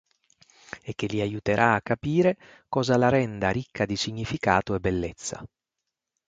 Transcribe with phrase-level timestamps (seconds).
[0.81, 2.35] E che li aiuterà a capire
[2.67, 5.45] cosa la renda ricca di significato e bellezza.